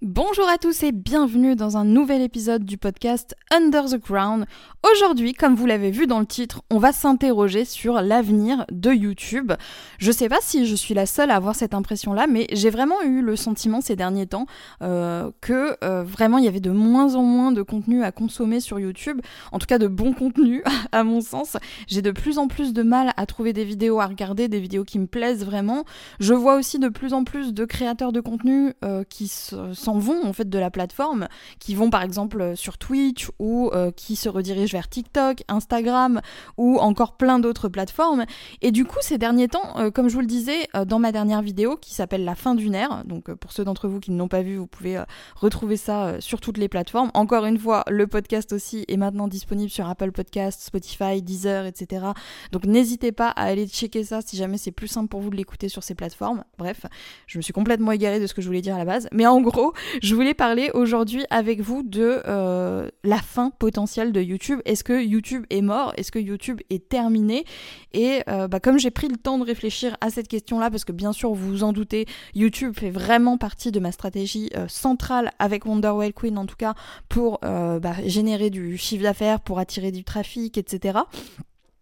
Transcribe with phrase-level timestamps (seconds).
[0.00, 4.46] Bonjour à tous et bienvenue dans un nouvel épisode du podcast Under the Ground.
[4.92, 9.52] Aujourd'hui, comme vous l'avez vu dans le titre, on va s'interroger sur l'avenir de YouTube.
[9.98, 13.02] Je sais pas si je suis la seule à avoir cette impression-là, mais j'ai vraiment
[13.02, 14.46] eu le sentiment ces derniers temps
[14.82, 18.60] euh, que euh, vraiment il y avait de moins en moins de contenu à consommer
[18.60, 19.20] sur YouTube,
[19.50, 20.62] en tout cas de bon contenu
[20.92, 21.56] à mon sens.
[21.88, 24.84] J'ai de plus en plus de mal à trouver des vidéos à regarder, des vidéos
[24.84, 25.82] qui me plaisent vraiment.
[26.20, 30.26] Je vois aussi de plus en plus de créateurs de contenu euh, qui sont vont
[30.26, 31.28] en fait de la plateforme,
[31.58, 36.20] qui vont par exemple euh, sur Twitch ou euh, qui se redirigent vers TikTok, Instagram
[36.56, 38.24] ou encore plein d'autres plateformes.
[38.62, 41.42] Et du coup, ces derniers temps, euh, comme je vous le disais dans ma dernière
[41.42, 44.28] vidéo qui s'appelle La fin d'une ère, donc pour ceux d'entre vous qui ne l'ont
[44.28, 45.02] pas vu, vous pouvez
[45.36, 47.10] retrouver ça sur toutes les plateformes.
[47.14, 52.06] Encore une fois, le podcast aussi est maintenant disponible sur Apple Podcasts, Spotify, Deezer, etc.
[52.52, 55.36] Donc n'hésitez pas à aller checker ça si jamais c'est plus simple pour vous de
[55.36, 56.44] l'écouter sur ces plateformes.
[56.58, 56.86] Bref,
[57.26, 59.08] je me suis complètement égarée de ce que je voulais dire à la base.
[59.12, 64.20] Mais en gros, je voulais parler aujourd'hui avec vous de euh, la fin potentielle de
[64.20, 64.60] YouTube.
[64.64, 65.92] Est-ce que YouTube est mort?
[65.96, 67.44] Est-ce que YouTube est terminé?
[67.92, 70.92] Et euh, bah, comme j'ai pris le temps de réfléchir à cette question-là, parce que
[70.92, 75.32] bien sûr, vous vous en doutez, YouTube fait vraiment partie de ma stratégie euh, centrale
[75.38, 76.74] avec Wonder Whale Queen, en tout cas,
[77.08, 81.00] pour bah, générer du chiffre d'affaires, pour attirer du trafic, etc.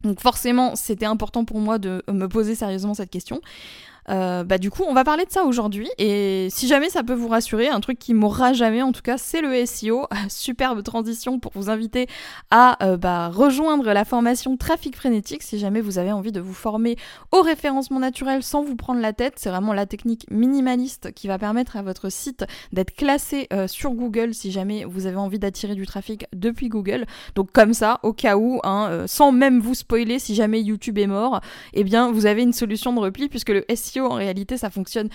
[0.02, 3.40] Donc forcément, c'était important pour moi de me poser sérieusement cette question.
[4.08, 5.88] Euh, bah du coup, on va parler de ça aujourd'hui.
[5.98, 9.18] Et si jamais ça peut vous rassurer, un truc qui m'aura jamais, en tout cas,
[9.18, 10.06] c'est le SEO.
[10.28, 12.06] Superbe transition pour vous inviter
[12.50, 16.54] à euh, bah, rejoindre la formation Trafic Frénétique si jamais vous avez envie de vous
[16.54, 16.96] former
[17.32, 19.34] au référencement naturel sans vous prendre la tête.
[19.36, 23.92] C'est vraiment la technique minimaliste qui va permettre à votre site d'être classé euh, sur
[23.92, 27.06] Google si jamais vous avez envie d'attirer du trafic depuis Google.
[27.34, 31.06] Donc comme ça, au cas où, hein, sans même vous spoiler, si jamais YouTube est
[31.06, 31.40] mort,
[31.72, 35.08] eh bien vous avez une solution de repli puisque le SEO en réalité, ça fonctionne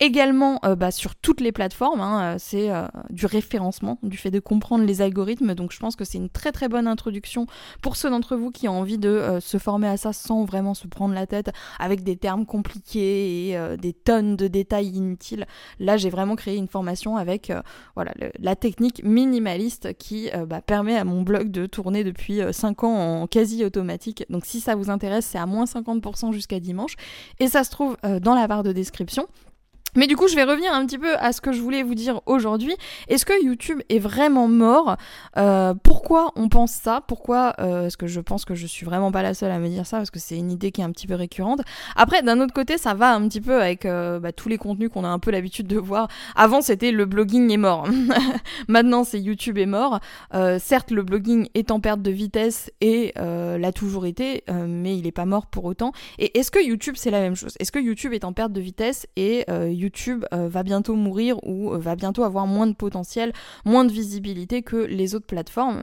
[0.00, 2.00] également euh, bah, sur toutes les plateformes.
[2.00, 5.54] Hein, euh, c'est euh, du référencement, du fait de comprendre les algorithmes.
[5.54, 7.46] Donc je pense que c'est une très très bonne introduction
[7.82, 10.86] pour ceux d'entre vous qui ont envie de se former à ça sans vraiment se
[10.86, 15.46] prendre la tête avec des termes compliqués et des tonnes de détails inutiles.
[15.78, 17.52] Là j'ai vraiment créé une formation avec
[17.94, 23.22] voilà, la technique minimaliste qui bah, permet à mon blog de tourner depuis 5 ans
[23.22, 24.24] en quasi automatique.
[24.30, 26.94] Donc si ça vous intéresse, c'est à moins 50% jusqu'à dimanche.
[27.38, 29.26] Et ça se trouve dans la barre de description.
[29.96, 31.94] Mais du coup, je vais revenir un petit peu à ce que je voulais vous
[31.94, 32.74] dire aujourd'hui.
[33.08, 34.96] Est-ce que YouTube est vraiment mort
[35.36, 37.02] euh, Pourquoi on pense ça?
[37.06, 39.68] Pourquoi euh, Parce que je pense que je suis vraiment pas la seule à me
[39.68, 41.60] dire ça, parce que c'est une idée qui est un petit peu récurrente.
[41.96, 44.90] Après, d'un autre côté, ça va un petit peu avec euh, bah, tous les contenus
[44.90, 46.08] qu'on a un peu l'habitude de voir.
[46.36, 47.88] Avant, c'était le blogging est mort.
[48.68, 50.00] Maintenant, c'est YouTube est mort.
[50.58, 55.12] certes, le blogging est en perte de vitesse et l'a toujours été, mais il est
[55.12, 55.92] pas mort pour autant.
[56.18, 57.54] Et est-ce que YouTube c'est la même chose?
[57.58, 59.44] Est-ce que YouTube est en perte de vitesse et
[59.80, 63.32] YouTube euh, va bientôt mourir ou euh, va bientôt avoir moins de potentiel,
[63.64, 65.82] moins de visibilité que les autres plateformes.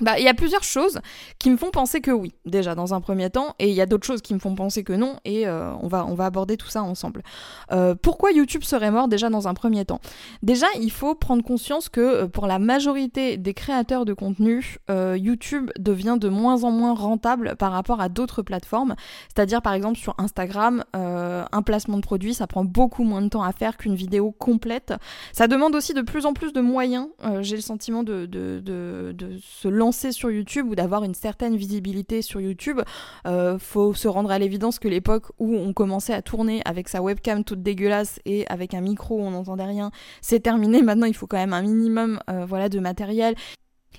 [0.00, 1.00] Bah, il y a plusieurs choses
[1.38, 3.86] qui me font penser que oui, déjà dans un premier temps, et il y a
[3.86, 6.56] d'autres choses qui me font penser que non, et euh, on, va, on va aborder
[6.56, 7.22] tout ça ensemble.
[7.70, 10.00] Euh, pourquoi YouTube serait mort déjà dans un premier temps?
[10.42, 15.70] Déjà, il faut prendre conscience que euh, pour la majorité des créateurs de contenu, YouTube
[15.78, 18.94] devient de moins en moins rentable par rapport à d'autres plateformes.
[19.28, 23.42] C'est-à-dire, par exemple, sur Instagram, un placement de produit, ça prend beaucoup moins de temps
[23.42, 24.94] à faire qu'une vidéo complète.
[25.32, 27.08] Ça demande aussi de plus en plus de moyens,
[27.40, 31.56] j'ai le sentiment de, de, de, de se lancer sur YouTube ou d'avoir une certaine
[31.56, 32.80] visibilité sur YouTube,
[33.26, 37.02] euh, faut se rendre à l'évidence que l'époque où on commençait à tourner avec sa
[37.02, 40.82] webcam toute dégueulasse et avec un micro où on n'entendait rien, c'est terminé.
[40.82, 43.34] Maintenant, il faut quand même un minimum euh, voilà, de matériel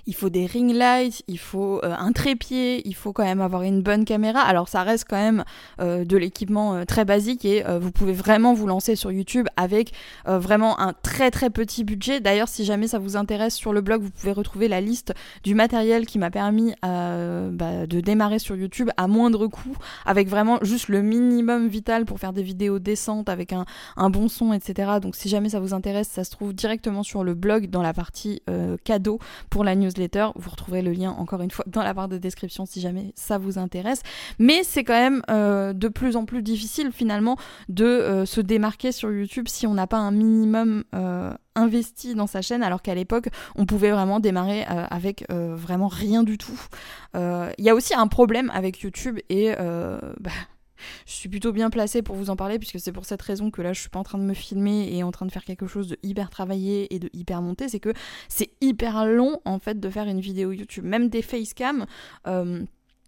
[0.06, 3.62] il faut des ring lights, il faut euh, un trépied, il faut quand même avoir
[3.62, 4.40] une bonne caméra.
[4.40, 5.44] Alors ça reste quand même
[5.80, 9.92] euh, de l'équipement euh, très basique et vous pouvez vraiment vous lancer sur YouTube avec
[10.26, 12.20] vraiment un très très petit budget.
[12.20, 15.54] D'ailleurs si jamais ça vous intéresse sur le blog, vous pouvez retrouver la liste du
[15.54, 20.88] matériel qui m'a permis bah, de démarrer sur YouTube à moindre coût, avec vraiment juste
[20.88, 23.64] le minimum vital pour faire des vidéos décentes avec un,
[24.10, 24.92] bon son, etc.
[25.00, 27.92] Donc si jamais ça vous intéresse, ça se trouve directement sur le blog dans la
[27.92, 28.42] partie
[28.84, 29.18] cadeau
[29.50, 30.28] pour la newsletter.
[30.36, 33.38] Vous retrouverez le lien encore une fois dans la barre de description si jamais ça
[33.38, 34.02] vous intéresse.
[34.38, 37.36] Mais c'est quand même euh, de plus en plus difficile finalement
[37.68, 42.26] de euh, se démarquer sur YouTube si on n'a pas un minimum euh, investi dans
[42.26, 46.60] sa chaîne alors qu'à l'époque on pouvait vraiment démarrer avec vraiment rien du tout.
[47.14, 49.52] Il y a aussi un problème avec YouTube et
[50.20, 50.30] bah,
[51.06, 53.62] je suis plutôt bien placée pour vous en parler puisque c'est pour cette raison que
[53.62, 55.66] là je suis pas en train de me filmer et en train de faire quelque
[55.66, 57.92] chose de hyper travaillé et de hyper monté, c'est que
[58.28, 61.86] c'est hyper long en fait de faire une vidéo YouTube, même des facecam.
[62.26, 62.64] Euh,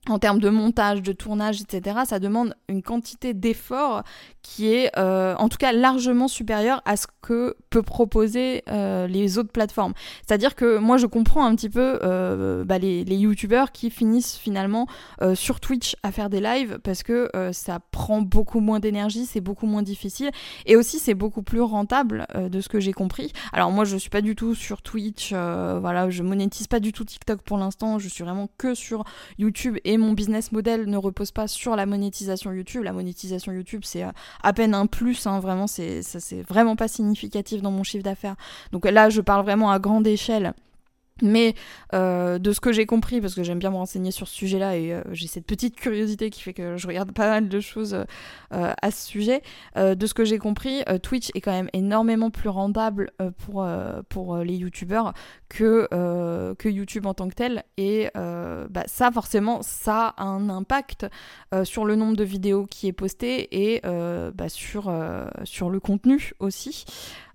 [0.09, 4.03] en termes de montage, de tournage, etc., ça demande une quantité d'efforts
[4.47, 9.39] qui est euh, en tout cas largement supérieure à ce que peut proposer euh, les
[9.39, 9.93] autres plateformes.
[10.27, 14.37] C'est-à-dire que moi je comprends un petit peu euh, bah, les, les youtubeurs qui finissent
[14.37, 14.87] finalement
[15.35, 19.67] sur Twitch à faire des lives parce que ça prend beaucoup moins d'énergie, c'est beaucoup
[19.67, 20.31] moins difficile
[20.67, 23.33] et aussi c'est beaucoup plus rentable de ce que j'ai compris.
[23.53, 27.05] Alors moi je suis pas du tout sur Twitch, voilà, je monétise pas du tout
[27.05, 29.05] TikTok pour l'instant, je suis vraiment que sur
[29.39, 32.83] YouTube et mon business model ne repose pas sur la monétisation YouTube.
[32.83, 34.11] La monétisation YouTube, c'est euh,
[34.43, 36.03] à peine un plus, hein, vraiment, c'est,
[36.49, 38.37] vraiment pas significatif dans mon chiffre d'affaires.
[38.73, 40.55] Donc là, je parle vraiment à grande échelle.
[41.23, 41.55] Mais
[41.95, 44.77] euh, de ce que j'ai compris, parce que j'aime bien me renseigner sur ce sujet-là
[44.77, 47.95] et euh, j'ai cette petite curiosité qui fait que je regarde pas mal de choses
[47.95, 48.05] euh,
[48.51, 49.43] à ce sujet,
[49.77, 53.67] de ce que j'ai compris, Twitch est quand même énormément plus rentable pour,
[54.09, 55.15] pour les youtubeurs
[55.49, 55.89] que,
[56.55, 57.65] que YouTube en tant que tel.
[57.77, 61.07] Et bah, ça, forcément, ça a un impact
[61.65, 64.93] sur le nombre de vidéos qui est posté et bah, sur,
[65.45, 66.85] sur le contenu aussi.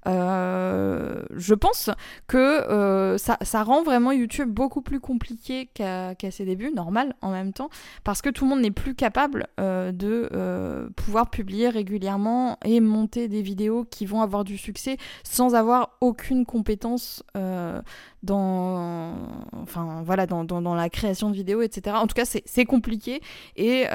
[0.08, 1.90] Euh, je pense
[2.28, 7.32] que euh, ça, ça, rend vraiment YouTube beaucoup plus compliqué qu'à ses débuts, normal en
[7.32, 7.70] même temps,
[8.04, 13.28] parce que tout le monde n'est plus capable euh, de pouvoir publier régulièrement et monter
[13.28, 17.24] des vidéos qui vont avoir du succès sans avoir aucune compétence
[18.24, 19.16] dans,
[19.54, 21.96] enfin, voilà, dans, dans, dans, la création de vidéos, etc.
[22.00, 23.22] En tout cas, c'est compliqué
[23.56, 23.86] et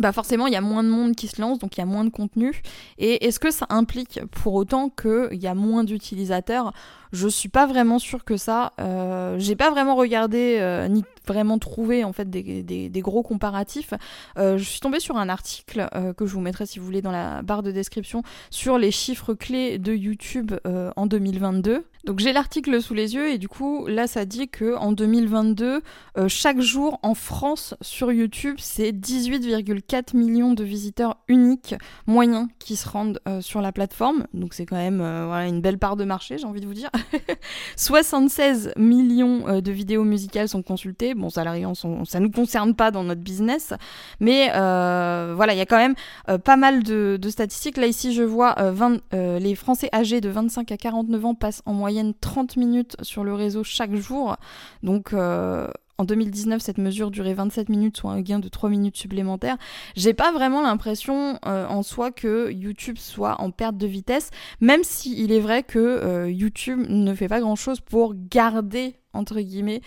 [0.00, 1.86] bah forcément il y a moins de monde qui se lance, donc il y a
[1.86, 2.62] moins de contenu.
[2.98, 6.72] Et est-ce que ça implique pour autant qu'il y a moins d'utilisateurs?
[7.14, 8.72] Je suis pas vraiment sûre que ça.
[8.80, 13.94] Euh, J'ai pas vraiment regardé euh, ni vraiment trouvé en fait des, gros comparatifs.
[14.36, 17.12] Euh, je suis tombée sur un article que je vous mettrai si vous voulez dans
[17.12, 21.84] la barre de description sur les chiffres clés de YouTube en 2022.
[22.04, 25.80] Donc j'ai l'article sous les yeux et du coup là ça dit que en 2022
[26.18, 31.74] euh, chaque jour en France sur YouTube c'est 18,4 millions de visiteurs uniques
[32.06, 34.26] moyens qui se rendent sur la plateforme.
[34.34, 36.90] Donc c'est quand même voilà, une belle part de marché j'ai envie de vous dire.
[37.76, 41.14] 76 millions de vidéos musicales sont consultées.
[41.14, 43.72] Bon ça ne nous concerne pas dans notre business
[44.20, 45.94] mais voilà il y a quand même
[46.40, 47.76] pas mal de, statistiques.
[47.76, 51.72] Là ici je vois 20, les Français âgés de 25 à 49 ans passent en
[51.72, 54.36] moyenne 30 minutes sur le réseau chaque jour.
[54.82, 55.68] Donc euh,
[55.98, 59.56] en 2019, cette mesure durait 27 minutes, soit un gain de 3 minutes supplémentaires.
[59.96, 64.30] J'ai pas vraiment l'impression euh, en soi que YouTube soit en perte de vitesse,
[64.60, 69.40] même s'il est vrai que euh, YouTube ne fait pas grand chose pour garder entre
[69.40, 69.80] guillemets,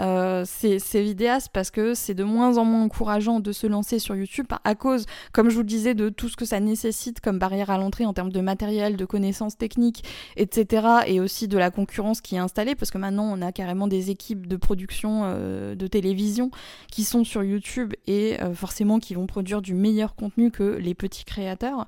[0.00, 4.14] euh, ces, vidéastes parce que c'est de moins en moins encourageant de se lancer sur
[4.16, 7.38] YouTube à cause, comme je vous le disais, de tout ce que ça nécessite comme
[7.38, 10.04] barrière à l'entrée en termes de matériel, de connaissances techniques,
[10.36, 10.86] etc.
[11.06, 14.10] Et aussi de la concurrence qui est installée parce que maintenant on a carrément des
[14.10, 16.50] équipes de production euh, de télévision
[16.90, 20.94] qui sont sur YouTube et euh, forcément qui vont produire du meilleur contenu que les
[20.94, 21.86] petits créateurs.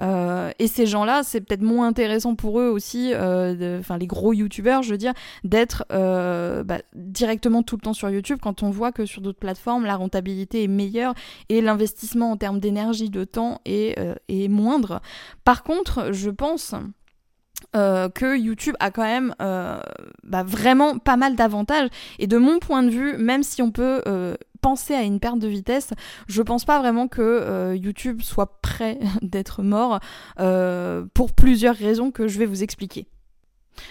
[0.00, 4.82] Euh, et ces gens-là, c'est peut-être moins intéressant pour eux aussi, enfin les gros youtubeurs,
[4.82, 5.12] je veux dire,
[5.44, 9.84] d'être bah, directement tout le temps sur YouTube quand on voit que sur d'autres plateformes,
[9.84, 11.14] la rentabilité est meilleure
[11.48, 13.98] et l'investissement en termes d'énergie, de temps est,
[14.28, 15.00] est, moindre.
[15.44, 16.74] Par contre, je pense...
[17.72, 21.88] que YouTube a quand même bah, vraiment pas mal d'avantages
[22.18, 24.02] et de mon point de vue même si on peut
[24.60, 25.90] penser à une perte de vitesse.
[26.26, 30.00] Je pense pas vraiment que euh, YouTube soit prêt d'être mort
[30.40, 33.06] euh, pour plusieurs raisons que je vais vous expliquer.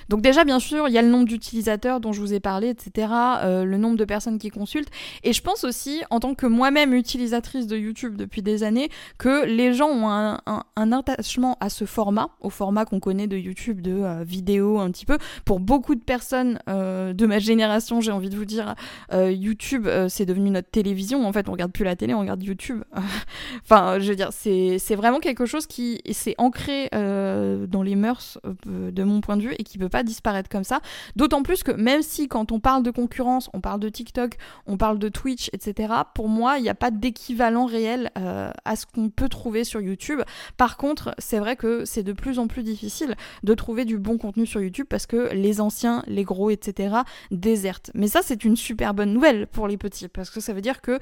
[0.09, 2.69] Donc déjà, bien sûr, il y a le nombre d'utilisateurs dont je vous ai parlé,
[2.69, 3.07] etc.,
[3.43, 4.89] euh, le nombre de personnes qui consultent.
[5.23, 9.45] Et je pense aussi, en tant que moi-même utilisatrice de YouTube depuis des années, que
[9.45, 13.91] les gens ont un, attachement à ce format, au format qu'on connaît de YouTube, de
[13.91, 15.17] euh, vidéo un petit peu.
[15.43, 18.75] Pour beaucoup de personnes euh, de ma génération, j'ai envie de vous dire,
[19.11, 21.27] YouTube, c'est devenu notre télévision.
[21.27, 22.83] En fait, on regarde plus la télé, on regarde YouTube.
[23.63, 29.03] enfin, je veux dire, c'est vraiment quelque chose qui s'est ancré dans les mœurs, de
[29.03, 30.81] mon point de vue, et qui peut pas disparaître comme ça.
[31.15, 34.77] D'autant plus que même si quand on parle de concurrence, on parle de TikTok, on
[34.77, 38.85] parle de Twitch, etc., pour moi, il n'y a pas d'équivalent réel euh, à ce
[38.85, 40.21] qu'on peut trouver sur YouTube.
[40.57, 44.17] Par contre, c'est vrai que c'est de plus en plus difficile de trouver du bon
[44.17, 46.97] contenu sur YouTube parce que les anciens, les gros, etc.,
[47.31, 47.91] désertent.
[47.93, 50.81] Mais ça, c'est une super bonne nouvelle pour les petits parce que ça veut dire
[50.81, 50.99] que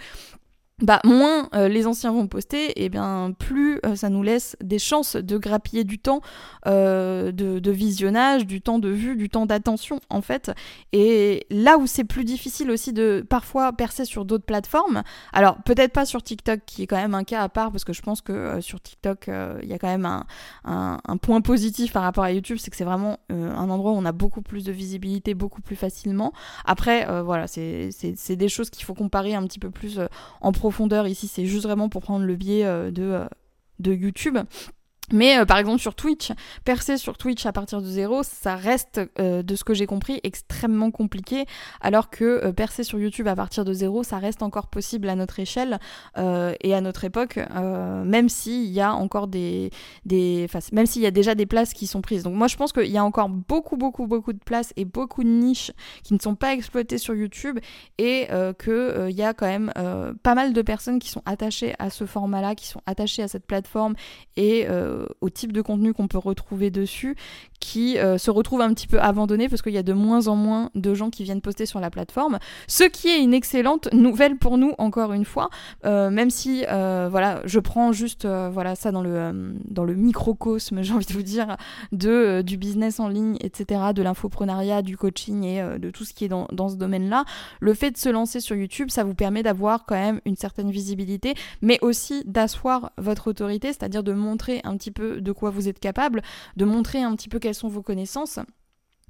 [0.82, 4.78] bah, moins euh, les anciens vont poster, et bien plus euh, ça nous laisse des
[4.78, 6.20] chances de grappiller du temps
[6.68, 10.52] euh, de, visionnage, du temps de vue, du temps d'attention en fait.
[10.92, 15.94] Et là où c'est plus difficile aussi de parfois percer sur d'autres plateformes, alors peut-être
[15.94, 18.20] pas sur TikTok qui est quand même un cas à part parce que je pense
[18.20, 19.30] que sur TikTok
[19.64, 20.26] il y a quand même un,
[20.66, 24.06] un, point positif par rapport à YouTube, c'est que c'est vraiment un endroit où on
[24.06, 26.34] a beaucoup plus de visibilité beaucoup plus facilement.
[26.66, 30.02] Après voilà, c'est des choses qu'il faut comparer un petit peu plus
[30.42, 33.26] en profondeur profondeur ici, c'est juste vraiment pour prendre le biais euh, de, euh,
[33.78, 34.40] de YouTube.
[35.12, 36.32] Mais euh, par exemple sur Twitch,
[36.64, 40.20] percer sur Twitch à partir de zéro, ça reste, euh, de ce que j'ai compris,
[40.24, 41.46] extrêmement compliqué,
[41.82, 45.16] alors que euh, percer sur YouTube à partir de zéro, ça reste encore possible à
[45.16, 45.80] notre échelle
[46.18, 49.70] et à notre époque, même s'il y a encore des,
[50.06, 52.24] des même s'il y a déjà des places qui sont prises.
[52.24, 55.24] Donc moi je pense qu'il y a encore beaucoup beaucoup beaucoup de places et beaucoup
[55.24, 55.72] de niches
[56.04, 57.60] qui ne sont pas exploitées sur YouTube
[57.98, 58.28] et
[58.64, 59.72] qu'il y a quand même
[60.24, 63.46] pas mal de personnes qui sont attachées à ce format-là, qui sont attachées à cette
[63.46, 63.96] plateforme
[64.38, 67.16] et euh, au type de contenu qu'on peut retrouver dessus,
[67.60, 70.36] qui euh, se retrouve un petit peu abandonné parce qu'il y a de moins en
[70.36, 72.40] moins de gens qui viennent poster sur la plateforme.
[72.68, 75.50] Ce qui est une excellente nouvelle pour nous, encore une fois,
[75.86, 80.94] euh, même si voilà, je prends juste voilà, ça dans le, dans le microcosme, j'ai
[80.94, 81.58] envie de vous dire,
[81.92, 86.26] de, du business en ligne, etc., de l'infoprenariat, du coaching et de tout ce qui
[86.26, 87.26] est dans, dans ce domaine-là.
[87.60, 90.72] Le fait de se lancer sur YouTube, ça vous permet d'avoir quand même une certaine
[90.72, 95.68] visibilité, mais aussi d'asseoir votre autorité, c'est-à-dire de montrer un petit peu de quoi vous
[95.68, 96.22] êtes capable,
[96.56, 98.40] de montrer un petit peu quelles sont vos connaissances.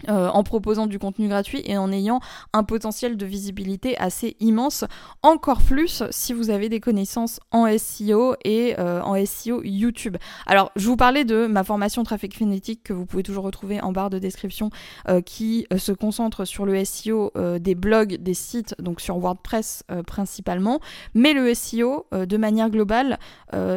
[0.09, 2.19] Euh, en proposant du contenu gratuit et en ayant
[2.51, 4.83] un potentiel de visibilité assez immense,
[5.23, 10.17] encore plus si vous avez des connaissances en SEO et euh, en SEO YouTube.
[10.47, 13.93] Alors, je vous parlais de ma formation trafic phonétique que vous pouvez toujours retrouver en
[13.93, 14.69] barre de description
[15.07, 20.81] euh, qui se concentre sur le SEO des blogs, des sites, donc sur WordPress principalement,
[21.13, 23.17] mais le SEO de manière globale,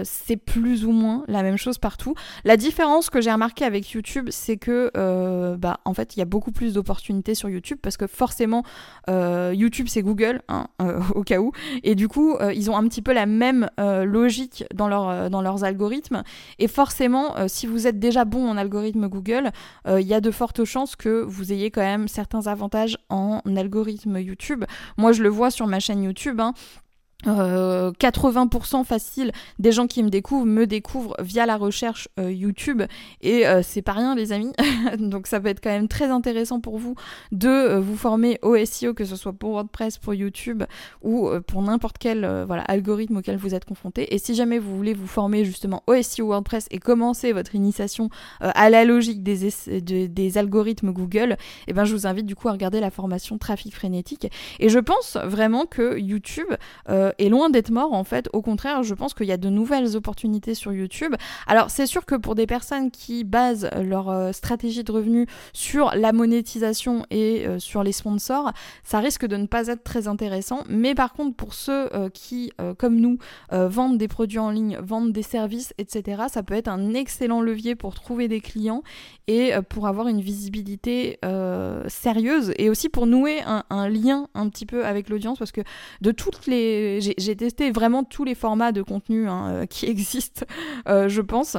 [0.03, 2.15] c'est plus ou moins la même chose partout.
[2.45, 4.91] La différence que j'ai remarqué avec YouTube, c'est que,
[5.57, 8.63] bah, en fait, il y a beaucoup plus d'opportunités sur YouTube parce que forcément,
[9.09, 12.77] euh, YouTube c'est Google, hein, euh, au cas où, et du coup, euh, ils ont
[12.77, 16.23] un petit peu la même logique dans, leur, dans leurs algorithmes.
[16.59, 19.51] Et forcément, si vous êtes déjà bon en algorithme Google,
[19.87, 24.19] il y a de fortes chances que vous ayez quand même certains avantages en algorithme
[24.19, 24.65] YouTube.
[24.97, 26.41] Moi, je le vois sur ma chaîne YouTube.
[26.41, 26.55] Hein,
[27.25, 32.83] 80% euh, facile des gens qui me découvrent me découvrent via la recherche euh, YouTube.
[33.23, 34.53] Et euh, c'est pas rien les amis.
[34.99, 36.95] Donc ça peut être quand même très intéressant pour vous
[37.33, 40.63] de vous former au SEO que ce soit pour WordPress pour YouTube
[41.03, 44.95] ou pour n'importe quel voilà algorithme auquel vous êtes confronté et si jamais vous voulez
[44.95, 48.11] vous former justement au SEO WordPress et commencer votre initiation
[48.41, 51.37] à la logique des, des algorithmes Google et
[51.69, 54.31] eh ben je vous invite du coup à regarder la formation trafic frénétique.
[54.61, 56.49] Et je pense vraiment que YouTube
[57.19, 58.29] est loin d'être mort en fait.
[58.33, 61.15] Au contraire, je pense qu'il y a de nouvelles opportunités sur YouTube.
[61.47, 65.93] Alors c'est sûr que pour des personnes qui basent leur euh, stratégie de revenus sur
[65.95, 70.65] la monétisation et euh, sur les sponsors, ça risque de ne pas être très intéressant.
[70.69, 73.19] Mais par contre pour ceux qui, comme nous,
[73.51, 77.75] vendent des produits en ligne, vendent des services, etc., ça peut être un excellent levier
[77.75, 78.83] pour trouver des clients
[79.27, 81.19] et pour avoir une visibilité
[81.89, 85.61] sérieuse et aussi pour nouer un lien un petit peu avec l'audience parce que
[86.01, 90.45] de toutes les j'ai testé vraiment tous les formats de contenu hein, euh, qui existent,
[90.89, 91.57] euh, je pense.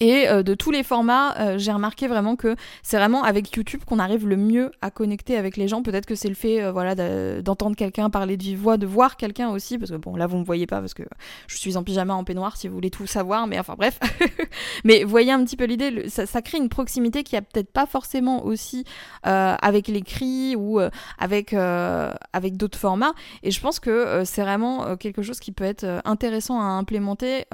[0.00, 3.82] Et euh, de tous les formats, euh, j'ai remarqué vraiment que c'est vraiment avec YouTube
[3.86, 5.82] qu'on arrive le mieux à connecter avec les gens.
[5.82, 6.94] Peut-être que c'est le fait euh, voilà,
[7.42, 10.44] d'entendre quelqu'un parler de voix, de voir quelqu'un aussi, parce que bon, là vous me
[10.44, 11.02] voyez pas parce que
[11.46, 13.98] je suis en pyjama en peignoir si vous voulez tout savoir, mais enfin bref.
[14.84, 17.86] mais voyez un petit peu l'idée, ça, ça, crée une proximité qui a peut-être pas
[17.86, 18.84] forcément aussi
[19.22, 20.80] avec l'écrit ou
[21.18, 23.14] avec, avec d'autres formats.
[23.42, 27.44] Et je pense que c'est vraiment quelque chose qui peut être intéressant à implémenter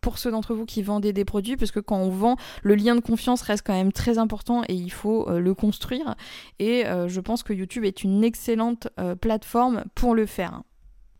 [0.00, 2.94] pour ceux d'entre vous qui vendaient des produits, parce que quand on vend, le lien
[2.94, 6.14] de confiance reste quand même très important et il faut euh, le construire.
[6.58, 10.62] Et euh, je pense que YouTube est une excellente euh, plateforme pour le faire.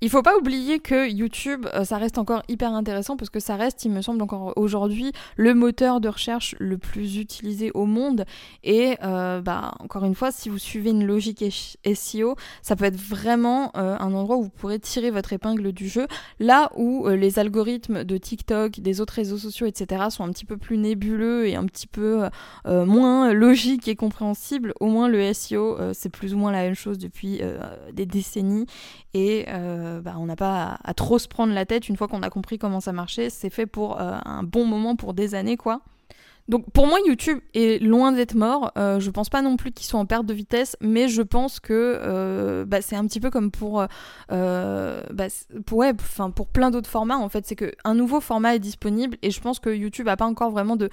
[0.03, 3.57] Il faut pas oublier que YouTube, euh, ça reste encore hyper intéressant parce que ça
[3.57, 8.26] reste, il me semble encore aujourd'hui, le moteur de recherche le plus utilisé au monde.
[8.62, 11.43] Et euh, bah, encore une fois, si vous suivez une logique
[11.95, 15.88] SEO, ça peut être vraiment euh, un endroit où vous pourrez tirer votre épingle du
[15.88, 16.07] jeu.
[16.41, 20.05] Là où les algorithmes de TikTok, des autres réseaux sociaux, etc.
[20.11, 22.25] sont un petit peu plus nébuleux et un petit peu
[22.67, 26.99] moins logiques et compréhensibles, au moins le SEO, c'est plus ou moins la même chose
[26.99, 27.41] depuis
[27.95, 28.67] des décennies.
[29.15, 29.47] Et
[29.87, 32.31] euh, bah, on n'a pas à, trop se prendre la tête une fois qu'on a
[32.31, 33.31] compris comment ça marchait.
[33.31, 35.81] C'est fait pour euh, un bon moment, pour des années, quoi.
[36.49, 38.71] Donc pour moi, YouTube est loin d'être mort.
[38.79, 41.59] Euh, je pense pas non plus qu'ils soient en perte de vitesse, mais je pense
[41.59, 43.85] que euh, bah, c'est un petit peu comme pour,
[44.31, 45.26] euh, bah,
[45.65, 45.93] pour, ouais,
[46.35, 47.19] pour plein d'autres formats.
[47.19, 50.26] En fait, c'est qu'un nouveau format est disponible et je pense que YouTube n'a pas
[50.26, 50.91] encore vraiment de,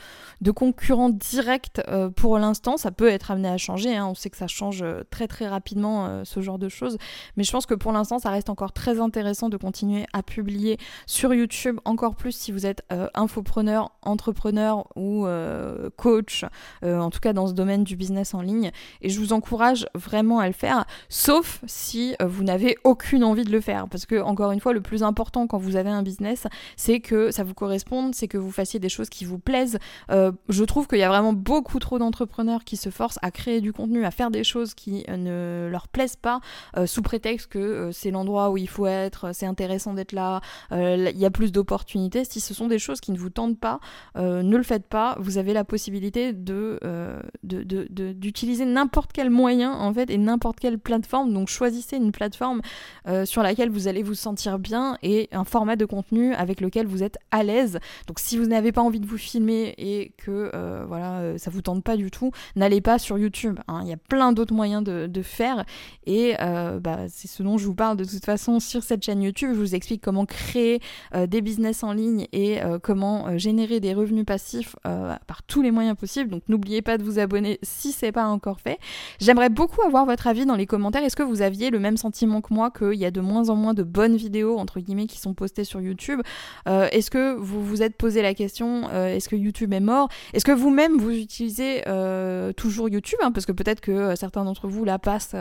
[0.51, 1.81] concurrent direct
[2.15, 2.77] pour l'instant.
[2.77, 3.95] Ça peut être amené à changer.
[3.95, 4.07] Hein.
[4.07, 6.97] On sait que ça change très très rapidement ce genre de choses,
[7.37, 10.77] mais je pense que pour l'instant, ça reste encore très intéressant de continuer à publier
[11.05, 12.83] sur YouTube encore plus si vous êtes
[13.13, 16.45] infopreneur, entrepreneur ou euh, coach,
[16.83, 18.71] euh, en tout cas dans ce domaine du business en ligne.
[19.01, 23.43] Et je vous encourage vraiment à le faire, sauf si euh, vous n'avez aucune envie
[23.43, 23.87] de le faire.
[23.89, 26.47] Parce que, encore une fois, le plus important quand vous avez un business,
[26.77, 29.77] c'est que ça vous corresponde, c'est que vous fassiez des choses qui vous plaisent.
[30.09, 33.73] je trouve qu'il y a vraiment beaucoup trop d'entrepreneurs qui se forcent à créer du
[33.73, 36.39] contenu, à faire des choses qui ne leur plaisent pas,
[36.85, 41.25] sous prétexte que c'est l'endroit où il faut être, c'est intéressant d'être là, il y
[41.25, 42.25] a plus d'opportunités.
[42.25, 43.79] Si ce sont des choses qui ne vous tentent pas,
[44.15, 45.17] ne le faites pas.
[45.37, 51.33] Avez la possibilité euh, de, d'utiliser n'importe quel moyen en fait et n'importe quelle plateforme.
[51.33, 52.61] Donc choisissez une plateforme
[53.07, 56.87] euh, sur laquelle vous allez vous sentir bien et un format de contenu avec lequel
[56.87, 57.79] vous êtes à l'aise.
[58.07, 61.61] Donc si vous n'avez pas envie de vous filmer et que euh, voilà ça vous
[61.61, 63.59] tente pas du tout, n'allez pas sur YouTube.
[63.67, 63.81] Hein.
[63.83, 65.63] Il y a plein d'autres moyens de, faire
[66.05, 66.35] et
[66.81, 69.51] bah, c'est ce dont je vous parle de toute façon sur cette chaîne YouTube.
[69.53, 70.81] Je vous explique comment créer
[71.13, 74.75] des business en ligne et comment générer des revenus passifs
[75.23, 76.29] par tous les moyens possibles.
[76.29, 78.79] Donc n'oubliez pas de vous abonner si c'est pas encore fait.
[79.19, 81.03] J'aimerais beaucoup avoir votre avis dans les commentaires.
[81.03, 83.55] Est-ce que vous aviez le même sentiment que moi qu'il y a de moins en
[83.55, 86.21] moins de bonnes vidéos entre guillemets qui sont postées sur YouTube?
[86.67, 90.09] Euh, Est-ce que vous vous êtes posé la question euh, est-ce que YouTube est mort?
[90.33, 94.67] Est-ce que vous-même vous utilisez euh, toujours YouTube hein, Parce que peut-être que certains d'entre
[94.67, 95.35] vous la passent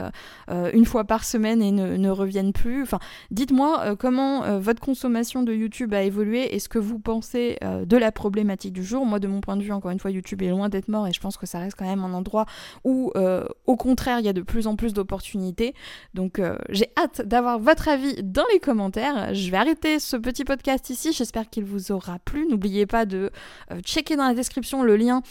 [0.73, 2.83] une fois par semaine et ne, ne reviennent plus.
[2.83, 2.99] Enfin,
[3.31, 6.55] dites-moi comment votre consommation de YouTube a évolué?
[6.55, 9.05] Et ce que vous pensez de la problématique du jour?
[9.05, 11.13] Moi, de mon point de vue, encore une fois, YouTube est loin d'être mort et
[11.13, 12.45] je pense que ça reste quand même un endroit
[12.83, 15.73] où, euh, au contraire, il y a de plus en plus d'opportunités.
[16.13, 19.33] Donc, euh, j'ai hâte d'avoir votre avis dans les commentaires.
[19.33, 21.13] Je vais arrêter ce petit podcast ici.
[21.13, 22.47] J'espère qu'il vous aura plu.
[22.47, 23.31] N'oubliez pas de
[23.71, 25.21] euh, checker dans la description le lien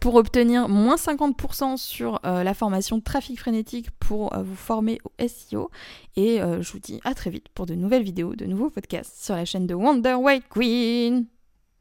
[0.00, 5.68] pour obtenir moins 50% sur la formation trafic frénétique pour vous former au SEO.
[6.14, 9.34] Et je vous dis à très vite pour de nouvelles vidéos, de nouveaux podcasts sur
[9.34, 11.26] la chaîne de Wonder White Queen.